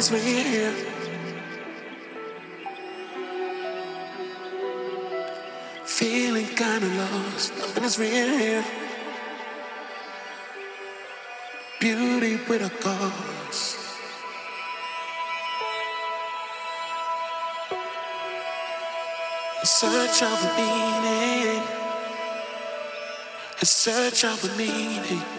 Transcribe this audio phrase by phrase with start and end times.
[0.00, 0.74] thoughts, nothing is real.
[5.84, 8.38] Feeling kinda lost, nothing is real.
[8.38, 8.64] here.
[11.80, 13.76] Beauty with a cause.
[19.60, 21.62] In search of a meaning.
[23.60, 25.29] In search of a meaning.